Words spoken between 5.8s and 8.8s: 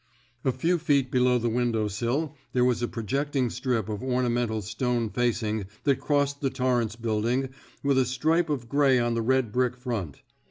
that crossed the Torrance Building with a stripe of